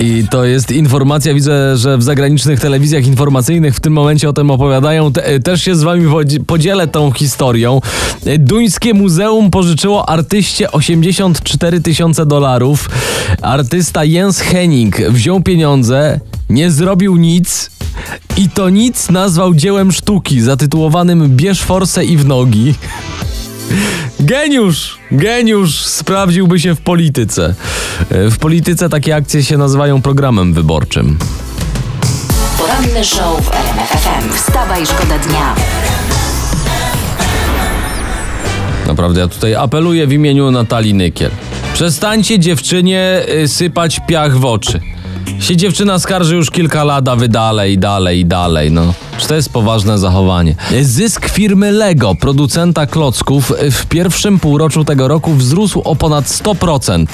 [0.00, 4.50] I to jest informacja, widzę, że w zagranicznych telewizjach informacyjnych w tym momencie o tym
[4.50, 5.12] opowiadają.
[5.12, 7.80] Te, też się z wami podzi- podzielę tą historią.
[8.38, 12.90] Duńskie Muzeum pożyczyło artyście 84 tysiące dolarów.
[13.42, 16.20] Artysta Jens Henning wziął pieniądze,
[16.50, 17.70] nie zrobił nic
[18.36, 22.74] i to nic nazwał dziełem sztuki zatytułowanym Bierz forsę i w nogi.
[24.28, 24.98] Geniusz!
[25.12, 27.54] Geniusz sprawdziłby się w polityce.
[28.10, 31.18] E, W polityce takie akcje się nazywają programem wyborczym.
[32.58, 34.32] Poranny show w RMF FM.
[34.36, 35.54] Wstawaj, szkoda dnia.
[38.86, 41.30] Naprawdę, ja tutaj apeluję w imieniu Natalii Nykiel.
[41.74, 44.80] Przestańcie dziewczynie y, sypać piach w oczy.
[45.40, 48.94] Się dziewczyna skarży już kilka lat, a wy dalej, dalej, dalej, no.
[49.18, 50.54] Czy to jest poważne zachowanie?
[50.82, 57.06] Zysk firmy Lego, producenta klocków, w pierwszym półroczu tego roku wzrósł o ponad 100%.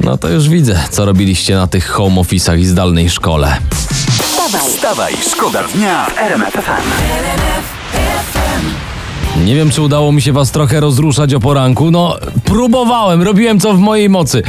[0.00, 3.56] No to już widzę, co robiliście na tych home office'ach i zdalnej szkole.
[4.22, 8.41] Wstawaj, Wstawaj, szkoda dnia w RMF FM.
[9.40, 11.90] Nie wiem, czy udało mi się was trochę rozruszać o poranku.
[11.90, 14.42] No, próbowałem, robiłem co w mojej mocy.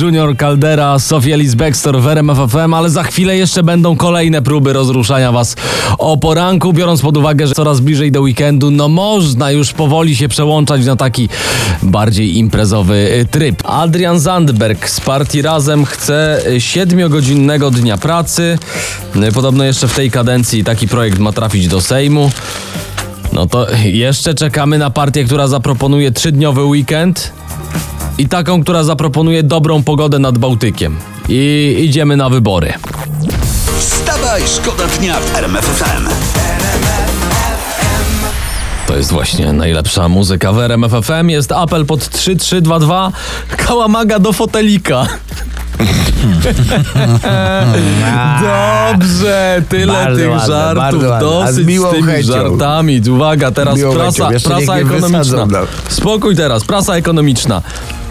[0.00, 2.38] Junior Caldera, Sofia Liz Baxter w RMF
[2.74, 5.56] ale za chwilę jeszcze będą kolejne próby rozruszania was
[5.98, 10.28] o poranku, biorąc pod uwagę, że coraz bliżej do weekendu, no można już powoli się
[10.28, 11.28] przełączać na taki
[11.82, 13.62] bardziej imprezowy y, tryb.
[13.64, 18.58] Adrian Zandberg z partii Razem chce y, siedmiogodzinnego dnia pracy.
[19.16, 22.30] Y, Podobno jeszcze w tej kadencji taki projekt ma trafić do Sejmu.
[23.34, 27.32] No to jeszcze czekamy na partię, która zaproponuje trzydniowy weekend
[28.18, 30.96] i taką, która zaproponuje dobrą pogodę nad Bałtykiem.
[31.28, 32.72] I idziemy na wybory.
[33.78, 36.08] Wstawaj, szkoda dnia w RMF FM.
[38.86, 41.28] To jest właśnie najlepsza muzyka w RMF FM.
[41.28, 43.12] Jest apel pod 3322.
[43.56, 45.06] Kałamaga do fotelika.
[48.40, 51.02] Dobrze, tyle Bardzo tych ładne, żartów.
[51.02, 51.18] ładne.
[51.18, 52.32] Z Dosyć z, tymi chęcią.
[52.32, 53.00] żartami.
[53.10, 55.46] Uwaga, teraz Miłą prasa, prasa ekonomiczna.
[55.46, 55.58] no.
[55.88, 57.62] Spokój teraz, prasa ekonomiczna.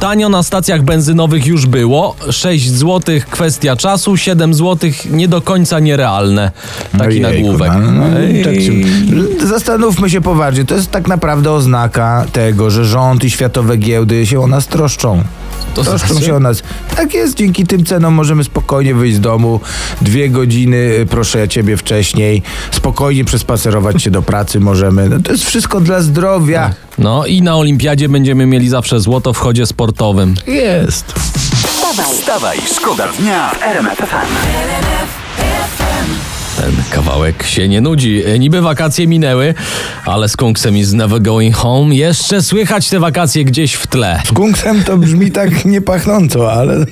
[0.00, 2.16] Tanio na stacjach benzynowych już było.
[2.30, 6.50] 6 zł kwestia czasu, 7 zł nie do końca nierealne.
[6.98, 7.72] Taki Ojejku, nagłówek.
[7.82, 8.44] no, no, Ej.
[8.44, 10.64] tak się- Zastanówmy się poważnie.
[10.64, 15.22] To jest tak naprawdę oznaka tego, że rząd i światowe giełdy się o nas troszczą.
[15.74, 16.26] To troszczą znaczy?
[16.26, 16.62] się o nas.
[16.96, 19.60] Tak jest, dzięki tym cenom możemy spokojnie wyjść z domu.
[20.00, 22.42] Dwie godziny, y, proszę ja ciebie, wcześniej.
[22.70, 25.08] Spokojnie przespacerować się do pracy możemy.
[25.08, 26.70] No, to jest wszystko dla zdrowia.
[26.98, 30.34] No i na olimpiadzie będziemy mieli zawsze złoto w chodzie sportowym.
[30.46, 31.12] Jest.
[31.66, 34.32] wstawaj, Wstawaj, szkoda dnia w RMF FM.
[36.56, 38.22] Ten kawałek się nie nudzi.
[38.38, 39.54] Niby wakacje minęły,
[40.04, 41.94] ale z Kunksem is never going home.
[41.94, 44.22] Jeszcze słychać te wakacje gdzieś w tle.
[44.26, 46.86] Z kunksem to brzmi tak niepachnąco, ale,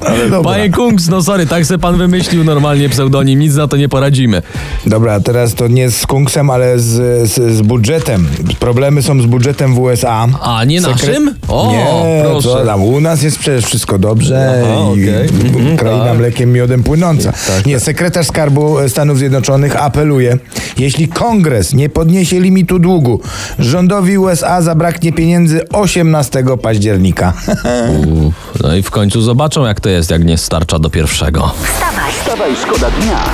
[0.00, 0.52] ale dobra.
[0.52, 4.42] Panie Kunks, no sorry, tak se pan wymyślił normalnie pseudonim, nic na to nie poradzimy.
[4.86, 8.28] Dobra, a teraz to nie z kunksem, ale z, z, z budżetem.
[8.58, 10.26] Problemy są z budżetem w USA.
[10.42, 11.34] A, nie naszym?
[11.48, 12.48] O, nie, proszę.
[12.48, 15.28] Co tam, u nas jest przecież wszystko dobrze Aha, i okej.
[15.28, 16.18] Mhm, kraina tak.
[16.18, 17.32] mlekiem miodem płynąca.
[17.66, 20.38] nie, sekretarz Skarbu Stanów Zjednoczonych apeluje,
[20.78, 23.20] jeśli kongres nie podniesie limitu długu,
[23.58, 27.32] rządowi USA zabraknie pieniędzy 18 października.
[28.26, 31.54] Uff, No i w końcu zobaczą, jak to jest, jak nie starcza do pierwszego.
[31.62, 33.24] wstawaj, Wstawaj, szkoda dnia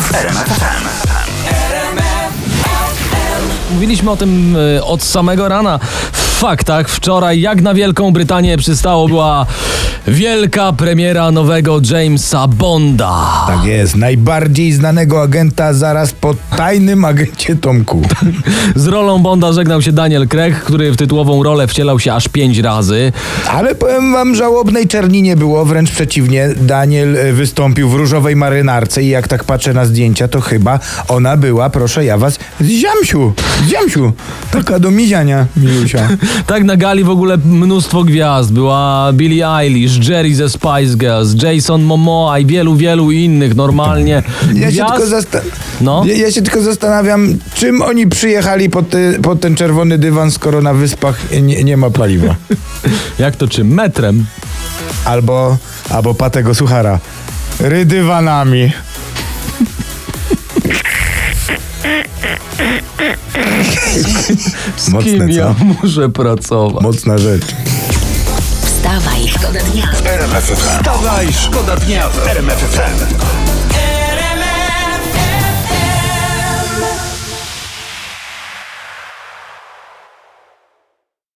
[0.00, 0.90] w RMF FM.
[3.74, 5.78] Mówiliśmy o tym y, od samego rana
[6.12, 6.88] w faktach.
[6.88, 9.46] Wczoraj, jak na Wielką Brytanię przystało, była
[10.06, 13.44] wielka premiera nowego Jamesa Bonda.
[13.46, 18.02] tak jest, najbardziej znanego agenta zaraz po tajnym agencie Tomku.
[18.76, 22.58] Z rolą Bonda żegnał się Daniel Craig, który w tytułową rolę wcielał się aż pięć
[22.58, 23.12] razy.
[23.50, 26.48] Ale powiem wam, żałobnej czerni nie było, wręcz przeciwnie.
[26.56, 30.78] Daniel e, wystąpił w różowej marynarce i jak tak patrzę na zdjęcia, to chyba
[31.08, 33.32] ona była, proszę ja was, z ziamsiu,
[33.64, 34.12] z ziamsiu.
[34.50, 36.08] Taka do miziania, milusia.
[36.46, 38.52] Tak na gali w ogóle mnóstwo gwiazd.
[38.52, 44.22] Była Billie Eilish, Jerry ze Spice Girls, Jason Momoa i wielu, wielu innych normalnie.
[44.54, 45.02] Ja się, tylko
[45.80, 46.02] No.
[46.06, 50.62] ja, ja się tylko zastanawiam, czym oni przyjechali pod, te, pod ten czerwony dywan, skoro
[50.62, 52.34] na wyspach nie, nie ma paliwa.
[53.18, 53.68] Jak to czym?
[53.74, 54.26] Metrem.
[55.04, 55.56] Albo,
[55.90, 56.98] albo patego suchara.
[57.60, 58.72] Rydywanami.
[64.76, 65.34] Z Mocne, kim co?
[65.34, 66.82] ja muszę pracować?
[66.82, 67.44] Mocna rzecz.
[68.62, 69.86] Wstawaj, szkoda dnia.
[70.56, 73.39] Wstawaj, szkoda dnia w RMF FM.